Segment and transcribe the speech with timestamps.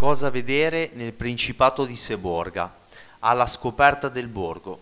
[0.00, 2.72] Cosa vedere nel Principato di Seborga?
[3.18, 4.80] Alla scoperta del borgo.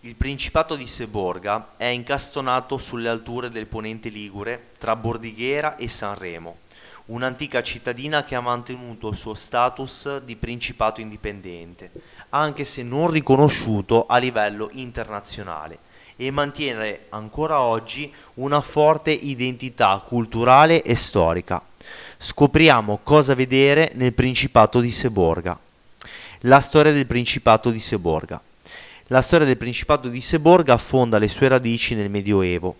[0.00, 6.56] Il Principato di Seborga è incastonato sulle alture del ponente Ligure tra Bordighera e Sanremo,
[7.04, 11.92] un'antica cittadina che ha mantenuto il suo status di principato indipendente,
[12.30, 15.78] anche se non riconosciuto a livello internazionale,
[16.20, 21.62] e mantiene ancora oggi una forte identità culturale e storica.
[22.18, 25.58] Scopriamo cosa vedere nel Principato di Seborga.
[26.40, 28.38] La storia del Principato di Seborga.
[29.06, 32.76] La storia del Principato di Seborga affonda le sue radici nel Medioevo.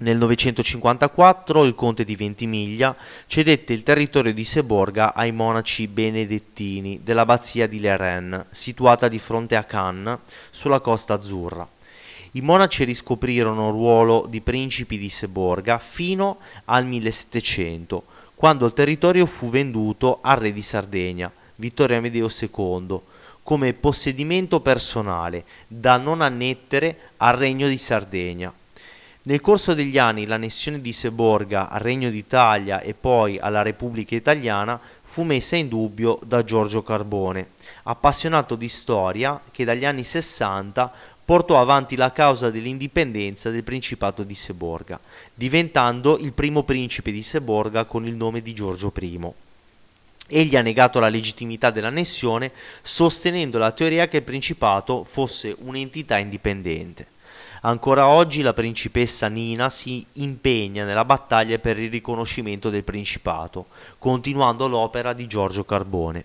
[0.00, 2.94] Nel 954 il conte di Ventimiglia
[3.26, 9.64] cedette il territorio di Seborga ai monaci benedettini dell'abbazia di Leren, situata di fronte a
[9.64, 10.18] Cannes,
[10.50, 11.66] sulla costa azzurra.
[12.32, 18.04] I monaci riscoprirono il ruolo di principi di Seborga fino al 1700,
[18.36, 23.00] quando il territorio fu venduto al re di Sardegna, Vittorio Amedeo II,
[23.42, 28.52] come possedimento personale da non annettere al regno di Sardegna.
[29.22, 34.80] Nel corso degli anni l'annessione di Seborga al Regno d'Italia e poi alla Repubblica Italiana
[35.02, 37.48] fu messa in dubbio da Giorgio Carbone,
[37.82, 40.92] appassionato di storia che dagli anni 60
[41.30, 44.98] portò avanti la causa dell'indipendenza del Principato di Seborga,
[45.32, 49.20] diventando il primo principe di Seborga con il nome di Giorgio I.
[50.26, 52.50] Egli ha negato la legittimità dell'annessione,
[52.82, 57.06] sostenendo la teoria che il Principato fosse un'entità indipendente.
[57.60, 63.66] Ancora oggi la principessa Nina si impegna nella battaglia per il riconoscimento del Principato,
[64.00, 66.24] continuando l'opera di Giorgio Carbone.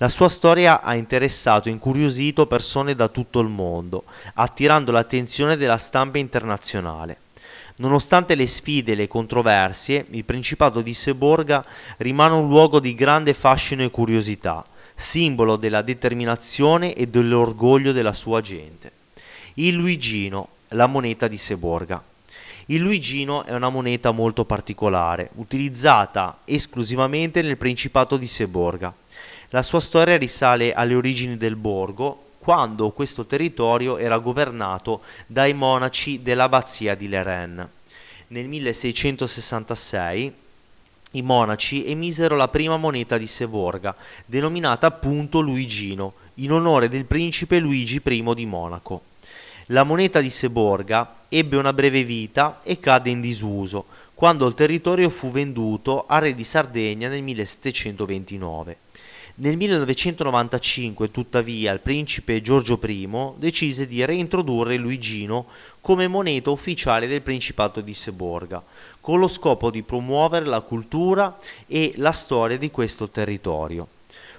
[0.00, 5.76] La sua storia ha interessato e incuriosito persone da tutto il mondo, attirando l'attenzione della
[5.76, 7.18] stampa internazionale.
[7.76, 11.62] Nonostante le sfide e le controversie, il Principato di Seborga
[11.98, 18.40] rimane un luogo di grande fascino e curiosità, simbolo della determinazione e dell'orgoglio della sua
[18.40, 18.90] gente.
[19.54, 22.02] Il Luigino, la moneta di Seborga.
[22.66, 28.94] Il Luigino è una moneta molto particolare, utilizzata esclusivamente nel Principato di Seborga.
[29.52, 36.22] La sua storia risale alle origini del borgo, quando questo territorio era governato dai monaci
[36.22, 37.68] dell'abbazia di Leren.
[38.28, 40.32] Nel 1666
[41.10, 43.92] i monaci emisero la prima moneta di Seborga,
[44.24, 49.02] denominata appunto Luigino, in onore del principe Luigi I di Monaco.
[49.66, 55.10] La moneta di Seborga ebbe una breve vita e cadde in disuso, quando il territorio
[55.10, 58.76] fu venduto al re di Sardegna nel 1729.
[59.40, 65.46] Nel 1995, tuttavia, il principe Giorgio I decise di reintrodurre Luigino
[65.80, 68.62] come moneta ufficiale del Principato di Seborga,
[69.00, 73.86] con lo scopo di promuovere la cultura e la storia di questo territorio.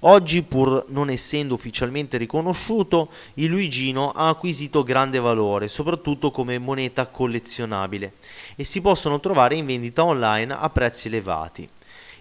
[0.00, 7.06] Oggi, pur non essendo ufficialmente riconosciuto, il Luigino ha acquisito grande valore, soprattutto come moneta
[7.06, 8.14] collezionabile,
[8.56, 11.68] e si possono trovare in vendita online a prezzi elevati.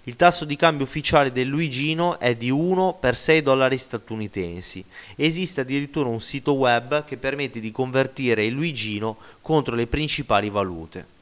[0.07, 4.85] Il tasso di cambio ufficiale del Luigino è di 1 per 6 dollari statunitensi.
[5.15, 11.13] Esiste addirittura un sito web che permette di convertire il Luigino contro le principali valute.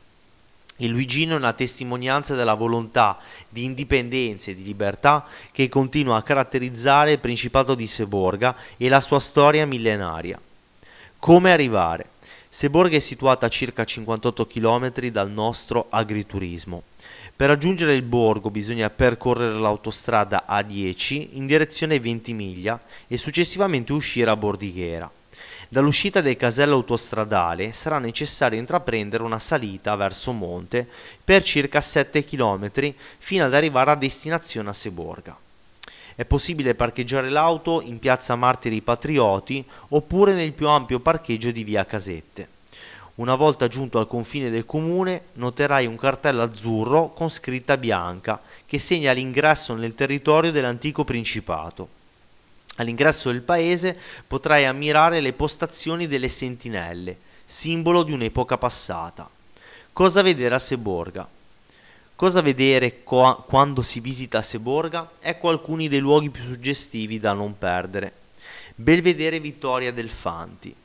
[0.77, 6.23] Il Luigino è una testimonianza della volontà di indipendenza e di libertà che continua a
[6.23, 10.37] caratterizzare il Principato di Seborga e la sua storia millenaria.
[11.19, 12.09] Come arrivare?
[12.49, 16.83] Seborga è situata a circa 58 km dal nostro agriturismo.
[17.35, 24.35] Per raggiungere il borgo bisogna percorrere l'autostrada A10 in direzione Ventimiglia e successivamente uscire a
[24.35, 25.09] Bordighera.
[25.67, 30.87] Dall'uscita del casello autostradale sarà necessario intraprendere una salita verso monte
[31.23, 35.35] per circa 7 km fino ad arrivare a destinazione a Seborga.
[36.13, 41.83] È possibile parcheggiare l'auto in piazza Martiri Patrioti oppure nel più ampio parcheggio di via
[41.83, 42.52] Casette.
[43.15, 48.79] Una volta giunto al confine del comune, noterai un cartello azzurro con scritta bianca che
[48.79, 52.01] segna l'ingresso nel territorio dell'antico principato.
[52.77, 53.95] All'ingresso del paese
[54.25, 59.29] potrai ammirare le postazioni delle sentinelle, simbolo di un'epoca passata.
[59.93, 61.27] Cosa vedere a Seborga?
[62.15, 65.11] Cosa vedere co- quando si visita Seborga?
[65.19, 68.11] Ecco alcuni dei luoghi più suggestivi da non perdere.
[68.73, 70.75] Belvedere Vittoria del Fanti,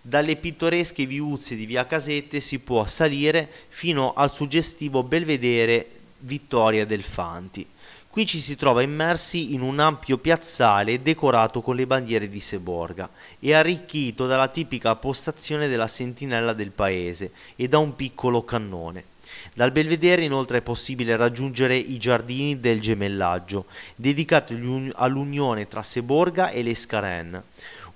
[0.00, 5.88] dalle pittoresche viuzze di via Casette si può salire fino al suggestivo belvedere
[6.20, 7.66] Vittoria del Fanti.
[8.08, 13.10] Qui ci si trova immersi in un ampio piazzale decorato con le bandiere di Seborga
[13.38, 19.04] e arricchito dalla tipica postazione della sentinella del paese e da un piccolo cannone.
[19.52, 24.54] Dal belvedere inoltre è possibile raggiungere i giardini del gemellaggio, dedicati
[24.94, 27.42] all'unione tra Seborga e l'Escaren,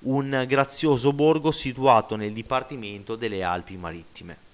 [0.02, 4.48] un grazioso borgo situato nel Dipartimento delle Alpi Marittime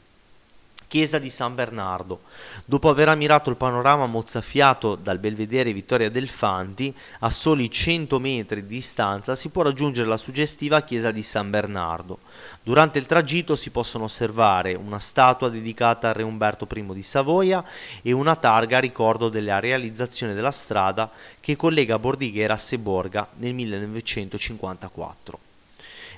[0.88, 2.20] chiesa di San Bernardo.
[2.64, 8.62] Dopo aver ammirato il panorama mozzafiato dal belvedere Vittoria del Fanti, a soli 100 metri
[8.62, 12.18] di distanza si può raggiungere la suggestiva chiesa di San Bernardo.
[12.62, 17.64] Durante il tragitto si possono osservare una statua dedicata al re Umberto I di Savoia
[18.02, 21.10] e una targa a ricordo della realizzazione della strada
[21.40, 25.45] che collega Bordighera a Seborga nel 1954.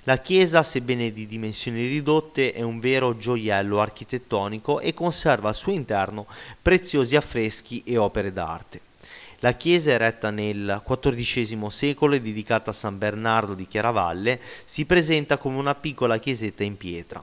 [0.08, 5.72] La chiesa, sebbene di dimensioni ridotte, è un vero gioiello architettonico e conserva al suo
[5.72, 6.26] interno
[6.62, 8.80] preziosi affreschi e opere d'arte.
[9.40, 15.36] La chiesa, eretta nel XIV secolo e dedicata a San Bernardo di Chiaravalle, si presenta
[15.36, 17.22] come una piccola chiesetta in pietra.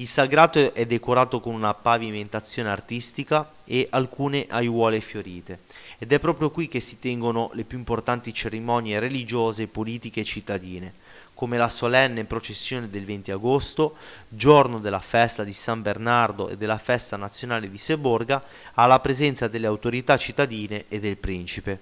[0.00, 5.58] Il sagrato è decorato con una pavimentazione artistica e alcune aiuole fiorite
[5.98, 10.94] ed è proprio qui che si tengono le più importanti cerimonie religiose, politiche e cittadine
[11.34, 13.94] come la solenne processione del 20 agosto,
[14.26, 18.42] giorno della festa di San Bernardo e della festa nazionale di Seborga,
[18.74, 21.78] alla presenza delle autorità cittadine e del principe.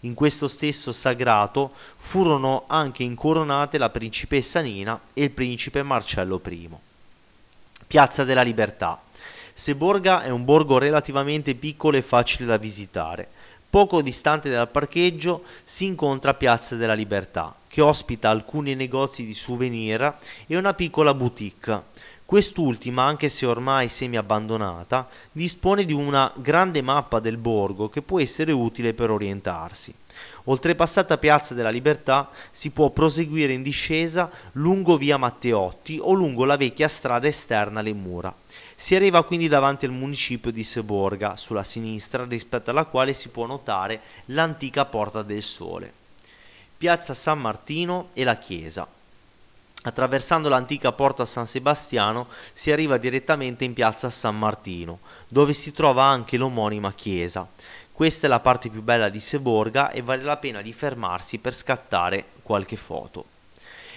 [0.00, 6.88] In questo stesso sagrato furono anche incoronate la principessa Nina e il principe Marcello I.
[7.90, 9.02] Piazza della Libertà.
[9.52, 13.26] Seborga è un borgo relativamente piccolo e facile da visitare.
[13.68, 20.18] Poco distante dal parcheggio si incontra Piazza della Libertà, che ospita alcuni negozi di souvenir
[20.46, 21.82] e una piccola boutique.
[22.30, 28.20] Quest'ultima, anche se ormai semi abbandonata, dispone di una grande mappa del borgo che può
[28.20, 29.92] essere utile per orientarsi.
[30.44, 36.56] Oltrepassata Piazza della Libertà si può proseguire in discesa lungo via Matteotti o lungo la
[36.56, 38.32] vecchia strada esterna alle mura.
[38.76, 43.44] Si arriva quindi davanti al municipio di Seborga, sulla sinistra, rispetto alla quale si può
[43.46, 45.92] notare l'antica Porta del Sole.
[46.78, 48.86] Piazza San Martino e la chiesa.
[49.82, 56.04] Attraversando l'antica porta San Sebastiano si arriva direttamente in piazza San Martino, dove si trova
[56.04, 57.48] anche l'omonima chiesa.
[57.90, 61.54] Questa è la parte più bella di Seborga e vale la pena di fermarsi per
[61.54, 63.24] scattare qualche foto.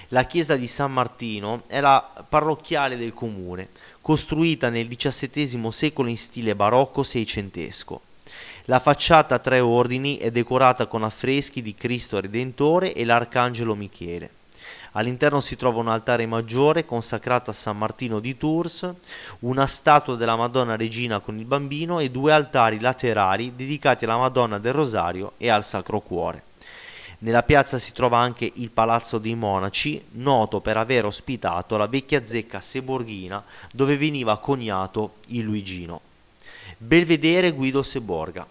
[0.10, 3.70] La chiesa di San Martino è la parrocchiale del comune,
[4.00, 8.02] costruita nel XVII secolo in stile barocco seicentesco.
[8.66, 14.42] La facciata a tre ordini è decorata con affreschi di Cristo Redentore e l'Arcangelo Michele.
[14.95, 18.88] All'interno si trova un altare maggiore consacrato a San Martino di Tours,
[19.40, 24.60] una statua della Madonna Regina con il bambino e due altari laterali dedicati alla Madonna
[24.60, 26.44] del Rosario e al Sacro Cuore.
[27.19, 32.25] Nella piazza si trova anche il Palazzo dei Monaci, noto per aver ospitato la vecchia
[32.25, 36.01] zecca seborghina dove veniva coniato il Luigino.
[36.78, 38.46] Belvedere Guido Seborga.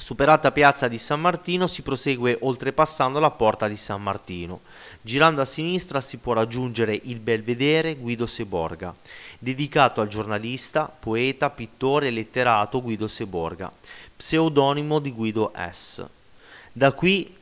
[0.00, 4.60] Superata piazza di San Martino si prosegue oltrepassando la porta di San Martino.
[5.00, 8.94] Girando a sinistra si può raggiungere il Belvedere Guido Seborga,
[9.40, 13.72] dedicato al giornalista, poeta, pittore e letterato Guido Seborga,
[14.16, 16.06] pseudonimo di Guido S.
[16.72, 17.34] Da qui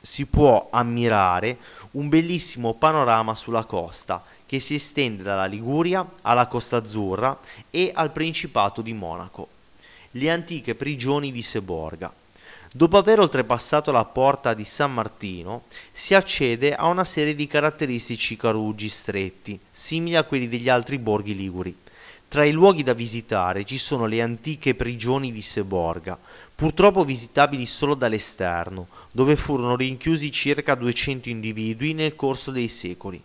[0.00, 1.58] si può ammirare
[1.92, 7.38] un bellissimo panorama sulla costa che si estende dalla Liguria alla Costa Azzurra
[7.70, 9.48] e al Principato di Monaco,
[10.16, 12.12] le antiche prigioni di Seborga.
[12.72, 18.36] Dopo aver oltrepassato la porta di San Martino, si accede a una serie di caratteristici
[18.36, 21.74] carugi stretti, simili a quelli degli altri borghi liguri.
[22.28, 26.18] Tra i luoghi da visitare ci sono le antiche prigioni di Seborga,
[26.54, 33.22] purtroppo visitabili solo dall'esterno, dove furono rinchiusi circa 200 individui nel corso dei secoli.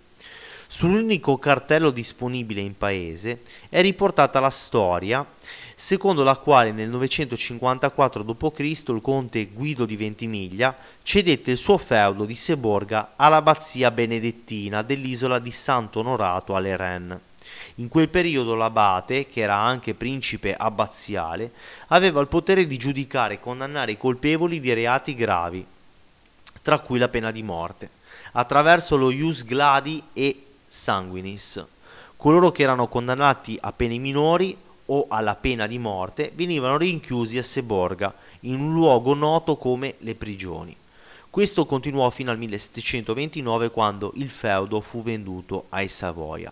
[0.68, 5.26] Sull'unico cartello disponibile in paese è riportata la storia
[5.82, 8.60] secondo la quale nel 954 d.C.
[8.60, 15.50] il conte Guido di Ventimiglia cedette il suo feudo di Seborga all'abbazia benedettina dell'isola di
[15.50, 17.20] Santo Onorato alle Rennes.
[17.76, 21.52] In quel periodo l'abate, che era anche principe abbaziale,
[21.88, 25.66] aveva il potere di giudicare e condannare i colpevoli di reati gravi,
[26.62, 27.90] tra cui la pena di morte,
[28.34, 31.66] attraverso lo ius gladi e sanguinis.
[32.18, 34.56] Coloro che erano condannati a pene minori
[34.92, 40.16] o alla pena di morte venivano rinchiusi a Seborga, in un luogo noto come le
[40.16, 40.76] prigioni.
[41.30, 46.52] Questo continuò fino al 1729 quando il feudo fu venduto ai Savoia.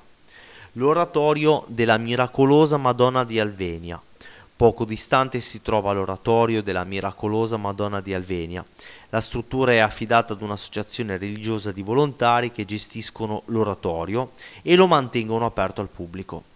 [0.74, 4.01] L'oratorio della miracolosa Madonna di Alvenia,
[4.60, 8.62] Poco distante si trova l'oratorio della miracolosa Madonna di Alvenia.
[9.08, 14.31] La struttura è affidata ad un'associazione religiosa di volontari che gestiscono l'oratorio
[14.62, 16.49] e lo mantengono aperto al pubblico.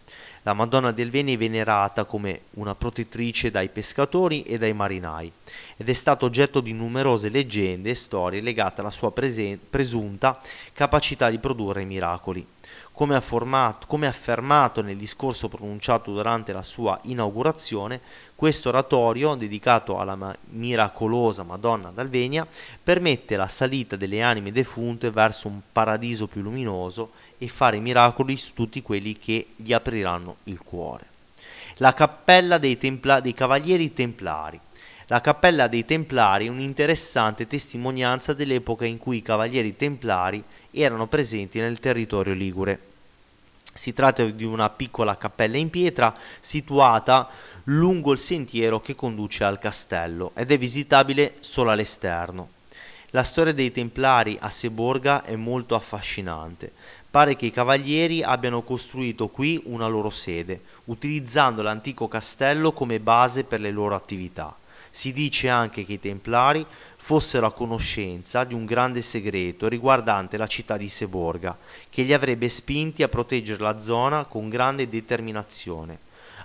[0.46, 5.32] La Madonna del Veni è venerata come una protettrice dai pescatori e dai marinai
[5.78, 10.42] ed è stato oggetto di numerose leggende e storie legate alla sua presunta
[10.74, 12.46] capacità di produrre miracoli.
[12.96, 18.00] Come, afformato, come affermato nel discorso pronunciato durante la sua inaugurazione,
[18.36, 22.48] questo oratorio, dedicato alla ma- miracolosa Madonna d'Alvenia,
[22.84, 28.54] permette la salita delle anime defunte verso un paradiso più luminoso e fare miracoli su
[28.54, 31.06] tutti quelli che gli apriranno il cuore.
[31.78, 34.60] La cappella dei, templa- dei Cavalieri Templari.
[35.08, 41.60] La cappella dei Templari è un'interessante testimonianza dell'epoca in cui i Cavalieri Templari erano presenti
[41.60, 42.80] nel territorio ligure.
[43.74, 47.30] Si tratta di una piccola cappella in pietra situata
[47.66, 52.50] lungo il sentiero che conduce al castello ed è visitabile solo all'esterno.
[53.12, 56.72] La storia dei Templari a Seborga è molto affascinante.
[57.10, 63.44] Pare che i cavalieri abbiano costruito qui una loro sede, utilizzando l'antico castello come base
[63.44, 64.56] per le loro attività.
[64.96, 66.64] Si dice anche che i Templari
[66.98, 71.58] fossero a conoscenza di un grande segreto riguardante la città di Seborga,
[71.90, 75.98] che li avrebbe spinti a proteggere la zona con grande determinazione.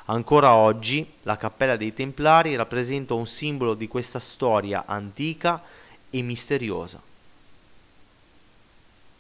[0.07, 5.63] Ancora oggi la Cappella dei Templari rappresenta un simbolo di questa storia antica
[6.09, 7.03] e misteriosa.